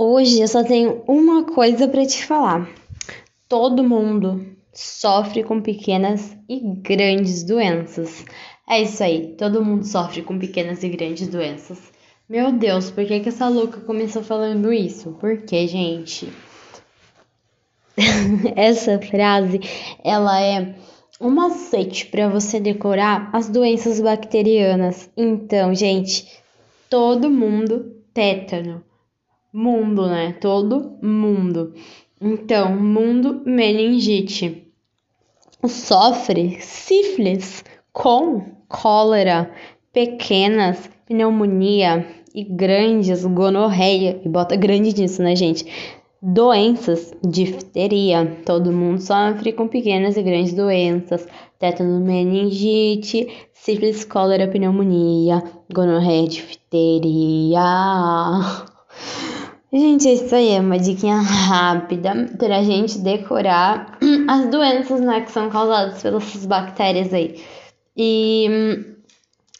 Hoje 0.00 0.40
eu 0.40 0.46
só 0.46 0.62
tenho 0.62 1.02
uma 1.08 1.42
coisa 1.42 1.88
para 1.88 2.06
te 2.06 2.24
falar. 2.24 2.70
Todo 3.48 3.82
mundo 3.82 4.46
sofre 4.72 5.42
com 5.42 5.60
pequenas 5.60 6.36
e 6.48 6.60
grandes 6.60 7.42
doenças. 7.42 8.24
É 8.70 8.80
isso 8.80 9.02
aí, 9.02 9.34
todo 9.36 9.64
mundo 9.64 9.84
sofre 9.84 10.22
com 10.22 10.38
pequenas 10.38 10.84
e 10.84 10.88
grandes 10.88 11.26
doenças. 11.26 11.80
Meu 12.28 12.52
Deus, 12.52 12.92
por 12.92 13.04
que, 13.06 13.18
que 13.18 13.28
essa 13.28 13.48
louca 13.48 13.80
começou 13.80 14.22
falando 14.22 14.72
isso? 14.72 15.16
Por 15.18 15.38
que, 15.38 15.66
gente? 15.66 16.32
essa 18.54 19.00
frase, 19.00 19.58
ela 20.04 20.40
é 20.40 20.76
um 21.20 21.30
macete 21.30 22.06
para 22.06 22.28
você 22.28 22.60
decorar 22.60 23.30
as 23.32 23.48
doenças 23.48 23.98
bacterianas. 23.98 25.10
Então, 25.16 25.74
gente, 25.74 26.24
todo 26.88 27.28
mundo 27.28 27.96
tétano 28.14 28.86
mundo, 29.58 30.06
né? 30.06 30.36
Todo 30.40 30.96
mundo. 31.02 31.74
Então, 32.20 32.76
mundo 32.76 33.42
meningite. 33.44 34.72
Sofre 35.66 36.58
sífilis 36.60 37.64
com 37.92 38.52
cólera, 38.68 39.50
pequenas, 39.92 40.88
pneumonia 41.06 42.06
e 42.32 42.44
grandes, 42.44 43.24
gonorreia, 43.24 44.20
e 44.24 44.28
bota 44.28 44.54
grande 44.54 44.94
nisso, 45.00 45.20
né, 45.20 45.34
gente? 45.34 45.66
Doenças, 46.22 47.12
difteria. 47.26 48.38
Todo 48.46 48.70
mundo 48.70 49.00
sofre 49.00 49.52
com 49.52 49.66
pequenas 49.66 50.16
e 50.16 50.22
grandes 50.22 50.52
doenças. 50.52 51.26
Tétano, 51.58 51.98
meningite, 51.98 53.26
sífilis, 53.52 54.04
cólera, 54.04 54.46
pneumonia, 54.46 55.42
gonorreia, 55.72 56.28
difteria. 56.28 57.58
Gente, 59.70 60.08
isso 60.10 60.34
aí 60.34 60.52
é 60.52 60.60
uma 60.60 60.78
dica 60.78 61.08
rápida 61.08 62.26
pra 62.38 62.62
gente 62.62 62.98
decorar 63.00 63.98
as 64.26 64.46
doenças 64.50 64.98
né, 64.98 65.20
que 65.20 65.30
são 65.30 65.50
causadas 65.50 66.02
pelas 66.02 66.46
bactérias 66.46 67.12
aí. 67.12 67.44
E 67.94 68.48
hum, 68.50 68.94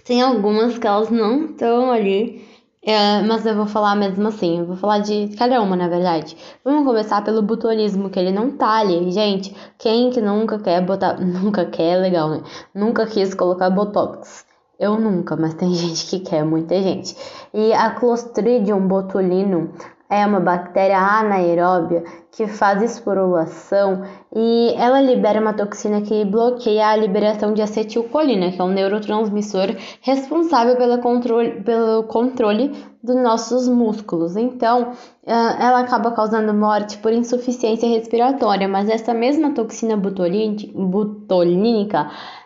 tem 0.06 0.22
algumas 0.22 0.78
que 0.78 0.86
elas 0.86 1.10
não 1.10 1.44
estão 1.44 1.92
ali, 1.92 2.42
é, 2.83 3.20
mas 3.20 3.44
eu 3.44 3.55
vou 3.55 3.66
falar 3.66 3.94
mesmo 3.96 4.27
assim. 4.28 4.60
Eu 4.60 4.66
vou 4.66 4.77
falar 4.77 5.00
de 5.00 5.28
cada 5.36 5.60
uma, 5.60 5.77
na 5.77 5.88
verdade. 5.88 6.34
Vamos 6.64 6.86
começar 6.86 7.22
pelo 7.22 7.42
botulismo, 7.42 8.08
que 8.08 8.18
ele 8.18 8.33
não 8.33 8.52
tá 8.52 8.78
ali. 8.78 9.11
Gente, 9.12 9.55
quem 9.77 10.08
que 10.08 10.22
nunca 10.22 10.58
quer 10.58 10.80
botar. 10.80 11.20
Nunca 11.20 11.66
quer, 11.66 11.96
é 11.96 11.96
legal, 11.98 12.30
né? 12.30 12.42
Nunca 12.74 13.05
quis 13.05 13.34
colocar 13.34 13.68
botox. 13.68 14.46
Eu 14.80 14.98
nunca, 14.98 15.36
mas 15.36 15.52
tem 15.52 15.68
gente 15.77 16.06
que 16.06 16.20
quer, 16.20 16.46
muita 16.46 16.80
gente. 16.80 17.14
E 17.52 17.74
a 17.74 17.90
Clostridium 17.90 18.88
botulinum 18.88 19.68
é 20.11 20.25
uma 20.25 20.41
bactéria 20.41 20.98
anaeróbia 20.98 22.03
que 22.33 22.47
faz 22.47 22.83
esporulação 22.83 24.03
e 24.34 24.73
ela 24.77 25.01
libera 25.01 25.41
uma 25.41 25.53
toxina 25.53 26.01
que 26.01 26.25
bloqueia 26.25 26.89
a 26.89 26.97
liberação 26.97 27.53
de 27.53 27.61
acetilcolina, 27.61 28.51
que 28.51 28.61
é 28.61 28.64
um 28.64 28.69
neurotransmissor 28.69 29.75
responsável 30.01 30.77
pelo 30.77 30.98
controle, 30.98 31.62
pelo 31.62 32.05
controle 32.05 32.73
dos 33.03 33.17
nossos 33.17 33.69
músculos. 33.69 34.36
Então, 34.36 34.92
ela 35.27 35.81
acaba 35.81 36.12
causando 36.12 36.55
morte 36.55 36.97
por 36.98 37.12
insuficiência 37.12 37.89
respiratória, 37.89 38.67
mas 38.69 38.89
essa 38.89 39.12
mesma 39.12 39.53
toxina 39.53 39.97
butolínica, 39.97 40.70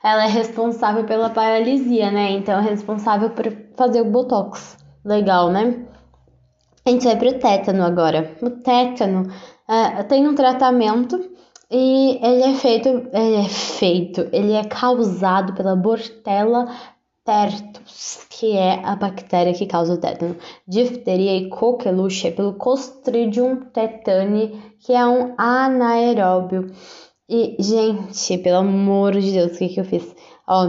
ela 0.03 0.25
é 0.25 0.29
responsável 0.29 1.05
pela 1.05 1.31
paralisia, 1.31 2.11
né? 2.11 2.33
Então, 2.33 2.59
é 2.59 2.63
responsável 2.63 3.31
por 3.31 3.53
fazer 3.77 4.01
o 4.01 4.11
botox. 4.11 4.77
Legal, 5.05 5.51
né? 5.51 5.92
A 6.84 6.91
gente 6.91 7.05
vai 7.05 7.16
pro 7.16 7.38
tétano 7.38 7.84
agora. 7.84 8.36
O 8.42 8.50
tétano 8.50 9.22
uh, 9.69 10.05
tem 10.08 10.27
um 10.27 10.34
tratamento 10.34 11.30
e 11.70 12.19
ele 12.20 12.42
é 12.42 12.55
feito, 12.55 12.88
ele 12.88 13.36
é 13.36 13.48
feito, 13.48 14.28
ele 14.33 14.52
é 14.52 14.64
causado 14.64 15.54
pela 15.54 15.76
Bortella 15.76 16.69
pertus, 17.25 18.26
que 18.28 18.56
é 18.56 18.84
a 18.84 18.97
bactéria 18.97 19.54
que 19.54 19.66
causa 19.66 19.94
o 19.94 19.98
tétano. 19.98 20.37
Difteria 20.66 21.37
e 21.37 21.48
coqueluche 21.48 22.28
é 22.28 22.31
pelo 22.32 22.54
Clostridium 22.54 23.60
tetani, 23.72 24.75
que 24.81 24.92
é 24.92 25.06
um 25.06 25.34
anaeróbio. 25.38 26.72
E, 27.28 27.56
gente, 27.60 28.38
pelo 28.38 28.59
amor 28.59 29.12
de 29.12 29.33
Deus, 29.33 29.53
o 29.53 29.59
que, 29.59 29.69
que 29.69 29.81
eu 29.81 29.84
fiz? 29.84 30.15
Ó, 30.47 30.69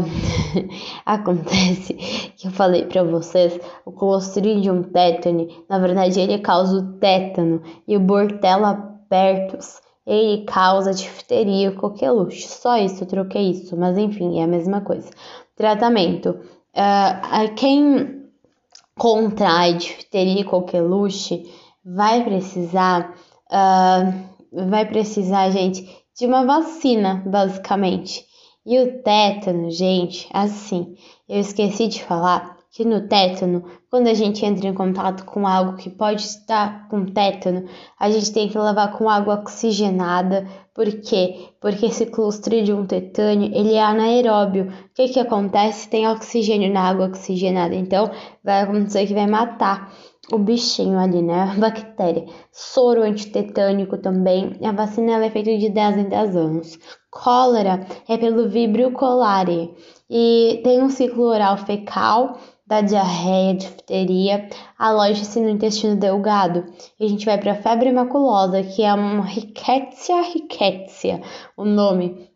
acontece 1.05 1.93
que 2.37 2.47
eu 2.47 2.51
falei 2.51 2.85
para 2.85 3.03
vocês, 3.03 3.59
o 3.85 3.91
Clostridium 3.91 4.83
tetani, 4.83 5.63
na 5.67 5.79
verdade 5.79 6.19
ele 6.19 6.39
causa 6.39 6.77
o 6.77 6.93
tétano 6.99 7.61
e 7.87 7.97
o 7.97 7.99
Bortella 7.99 8.99
pertus, 9.09 9.81
ele 10.05 10.43
causa 10.45 10.93
difteria 10.93 11.69
e 11.69 11.75
coqueluche. 11.75 12.47
Só 12.47 12.77
isso, 12.77 13.03
eu 13.03 13.07
troquei 13.07 13.49
isso, 13.49 13.75
mas 13.75 13.97
enfim, 13.97 14.39
é 14.39 14.43
a 14.43 14.47
mesma 14.47 14.81
coisa. 14.81 15.09
Tratamento. 15.55 16.39
Uh, 16.75 17.53
quem 17.55 18.23
contrai 18.97 19.73
difteria 19.73 20.41
e 20.41 20.45
coqueluche 20.45 21.51
vai 21.83 22.23
precisar, 22.23 23.15
uh, 23.51 24.67
vai 24.69 24.85
precisar, 24.85 25.49
gente, 25.49 26.02
de 26.17 26.25
uma 26.25 26.45
vacina, 26.45 27.23
basicamente. 27.25 28.25
E 28.65 28.79
o 28.79 29.01
tétano, 29.01 29.69
gente, 29.69 30.27
assim, 30.31 30.95
eu 31.27 31.39
esqueci 31.39 31.87
de 31.87 32.03
falar 32.03 32.57
que 32.73 32.83
no 32.83 33.07
tétano, 33.07 33.63
quando 33.87 34.07
a 34.07 34.15
gente 34.15 34.43
entra 34.43 34.67
em 34.67 34.73
contato 34.73 35.25
com 35.25 35.45
algo 35.45 35.77
que 35.77 35.91
pode 35.91 36.23
estar 36.23 36.87
com 36.87 37.05
tétano, 37.05 37.65
a 37.99 38.09
gente 38.09 38.33
tem 38.33 38.49
que 38.49 38.57
lavar 38.57 38.97
com 38.97 39.07
água 39.07 39.35
oxigenada. 39.35 40.47
Por 40.73 40.87
quê? 41.01 41.49
Porque 41.61 41.85
esse 41.85 42.07
Clostridium 42.07 42.87
tetani, 42.87 43.51
ele 43.53 43.73
é 43.73 43.83
anaeróbio. 43.83 44.69
O 44.69 44.93
que 44.95 45.09
que 45.09 45.19
acontece? 45.19 45.87
Tem 45.87 46.07
oxigênio 46.07 46.73
na 46.73 46.81
água 46.81 47.05
oxigenada, 47.05 47.75
então 47.75 48.09
vai 48.43 48.61
acontecer 48.61 49.05
que 49.05 49.13
vai 49.13 49.27
matar 49.27 49.93
o 50.31 50.37
bichinho 50.37 50.97
ali, 50.97 51.21
né? 51.21 51.41
A 51.41 51.59
bactéria. 51.59 52.25
Soro 52.51 53.03
antitetânico 53.03 53.97
também. 53.97 54.57
A 54.63 54.71
vacina 54.71 55.23
é 55.23 55.29
feita 55.29 55.57
de 55.57 55.69
10 55.69 55.97
em 55.97 56.09
10 56.09 56.35
anos. 56.35 56.79
Cólera 57.11 57.85
é 58.07 58.17
pelo 58.17 58.49
Vibrio 58.49 58.93
cholerae 58.97 59.75
e 60.09 60.61
tem 60.63 60.81
um 60.81 60.89
ciclo 60.89 61.23
oral 61.25 61.57
fecal 61.57 62.37
da 62.65 62.81
diarreia, 62.81 63.55
difteria, 63.55 64.49
aloja-se 64.79 65.39
no 65.39 65.49
intestino 65.49 65.95
delgado. 65.95 66.65
E 66.99 67.05
a 67.05 67.09
gente 67.09 67.25
vai 67.25 67.37
para 67.37 67.55
febre 67.55 67.91
maculosa, 67.91 68.63
que 68.63 68.81
é 68.83 68.93
uma 68.93 69.25
rickettsia 69.25 70.21
rickettsia, 70.21 71.21
o 71.57 71.65
nome. 71.65 72.29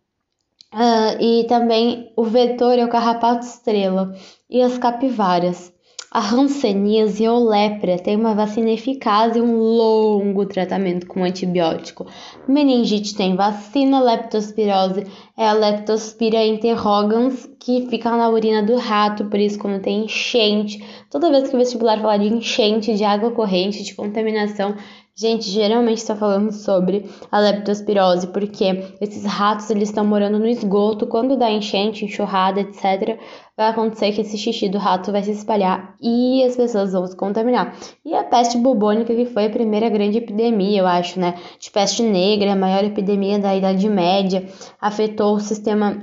Uh, 0.73 1.21
e 1.21 1.45
também 1.45 2.11
o 2.15 2.25
vetor 2.25 2.77
é 2.77 2.83
o 2.83 2.89
carrapato 2.89 3.45
estrela 3.45 4.13
e 4.49 4.61
as 4.61 4.77
capivaras. 4.77 5.73
A 6.09 6.21
hanseníase 6.21 7.27
ou 7.27 7.49
lepra 7.49 7.99
tem 7.99 8.15
uma 8.15 8.33
vacina 8.33 8.69
eficaz 8.69 9.35
e 9.35 9.41
um 9.41 9.57
longo 9.57 10.45
tratamento 10.45 11.05
com 11.05 11.23
antibiótico. 11.23 12.07
Meningite 12.47 13.13
tem 13.13 13.35
vacina, 13.35 13.99
leptospirose 13.99 15.05
é 15.37 15.47
a 15.47 15.53
Leptospira 15.53 16.43
interrogans, 16.45 17.47
que 17.59 17.87
fica 17.89 18.09
na 18.15 18.29
urina 18.29 18.63
do 18.63 18.77
rato, 18.77 19.25
por 19.25 19.39
isso 19.39 19.59
quando 19.59 19.81
tem 19.81 20.05
enchente, 20.05 20.83
toda 21.11 21.29
vez 21.29 21.49
que 21.49 21.55
o 21.55 21.59
vestibular 21.59 21.99
falar 21.99 22.17
de 22.17 22.27
enchente, 22.27 22.95
de 22.95 23.03
água 23.03 23.31
corrente, 23.31 23.83
de 23.83 23.93
contaminação, 23.93 24.75
Gente, 25.19 25.49
geralmente 25.49 25.97
está 25.97 26.15
falando 26.15 26.51
sobre 26.51 27.09
a 27.31 27.39
leptospirose, 27.39 28.27
porque 28.27 28.93
esses 29.01 29.25
ratos 29.25 29.67
eles 29.71 29.89
estão 29.89 30.05
morando 30.05 30.37
no 30.37 30.45
esgoto, 30.45 31.07
quando 31.07 31.35
dá 31.35 31.49
enchente, 31.49 32.05
enxurrada, 32.05 32.59
etc, 32.61 33.17
vai 33.57 33.69
acontecer 33.69 34.11
que 34.11 34.21
esse 34.21 34.37
xixi 34.37 34.69
do 34.69 34.77
rato 34.77 35.11
vai 35.11 35.23
se 35.23 35.31
espalhar 35.31 35.95
e 35.99 36.43
as 36.43 36.55
pessoas 36.55 36.91
vão 36.91 37.07
se 37.07 37.15
contaminar. 37.15 37.75
E 38.05 38.13
a 38.13 38.23
peste 38.23 38.59
bubônica, 38.59 39.15
que 39.15 39.25
foi 39.25 39.47
a 39.47 39.49
primeira 39.49 39.89
grande 39.89 40.19
epidemia, 40.19 40.81
eu 40.81 40.85
acho, 40.85 41.19
né, 41.19 41.33
de 41.59 41.71
peste 41.71 42.03
negra, 42.03 42.53
a 42.53 42.55
maior 42.55 42.83
epidemia 42.83 43.39
da 43.39 43.55
Idade 43.55 43.89
Média, 43.89 44.47
afetou 44.79 45.37
o 45.37 45.39
sistema 45.39 45.97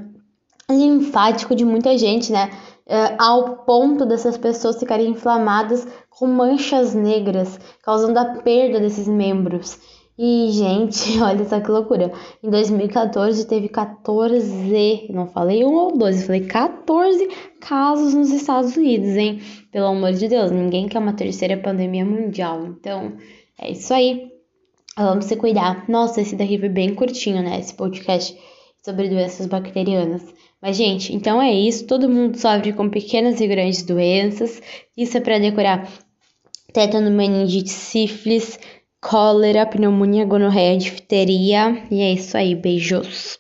linfático 0.69 1.55
de 1.55 1.65
muita 1.65 1.97
gente, 1.97 2.33
né? 2.33 2.51
Uh, 2.87 3.17
ao 3.19 3.65
ponto 3.65 4.05
dessas 4.05 4.37
pessoas 4.37 4.79
ficarem 4.79 5.09
inflamadas 5.09 5.87
com 6.11 6.27
manchas 6.27 6.95
negras, 6.95 7.59
causando 7.83 8.19
a 8.19 8.25
perda 8.43 8.79
desses 8.79 9.09
membros. 9.09 9.79
E, 10.17 10.49
gente, 10.53 11.19
olha 11.23 11.45
só 11.45 11.61
que 11.61 11.71
loucura. 11.71 12.13
Em 12.43 12.49
2014 12.49 13.47
teve 13.47 13.69
14, 13.69 15.09
não 15.11 15.27
falei 15.27 15.65
um 15.65 15.75
ou 15.75 15.97
dois, 15.97 16.25
falei 16.25 16.47
14 16.47 17.29
casos 17.61 18.15
nos 18.15 18.31
Estados 18.31 18.77
Unidos, 18.77 19.17
hein? 19.17 19.41
Pelo 19.73 19.87
amor 19.87 20.13
de 20.13 20.29
Deus, 20.29 20.51
ninguém 20.51 20.89
quer 20.89 20.99
uma 20.99 21.15
terceira 21.15 21.57
pandemia 21.57 22.05
mundial. 22.05 22.65
Então, 22.67 23.15
é 23.59 23.73
isso 23.73 23.93
aí. 23.93 24.31
Vamos 24.97 25.25
se 25.25 25.35
cuidar. 25.35 25.89
Nossa, 25.89 26.21
esse 26.21 26.37
daqui 26.37 26.57
foi 26.59 26.69
bem 26.69 26.95
curtinho, 26.95 27.43
né? 27.43 27.59
Esse 27.59 27.75
podcast 27.75 28.39
sobre 28.85 29.09
doenças 29.09 29.47
bacterianas. 29.47 30.23
Mas, 30.61 30.77
gente, 30.77 31.15
então 31.15 31.41
é 31.41 31.53
isso. 31.53 31.87
Todo 31.87 32.09
mundo 32.09 32.39
sofre 32.39 32.73
com 32.73 32.91
pequenas 32.91 33.41
e 33.41 33.47
grandes 33.47 33.83
doenças. 33.83 34.61
Isso 34.97 35.17
é 35.17 35.21
para 35.21 35.39
decorar 35.39 35.91
tétano, 36.73 37.11
meningite, 37.11 37.71
sífilis, 37.71 38.59
cólera, 39.01 39.65
pneumonia, 39.65 40.27
gonorreia, 40.27 40.77
difteria. 40.77 41.83
E 41.91 42.03
é 42.03 42.13
isso 42.13 42.37
aí, 42.37 42.55
beijos. 42.55 43.33